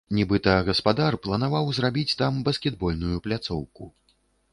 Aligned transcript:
Нібыта, 0.17 0.53
гаспадар 0.69 1.17
планаваў 1.25 1.69
зрабіць 1.79 2.17
там 2.21 2.39
баскетбольную 2.47 3.21
пляцоўку. 3.27 3.91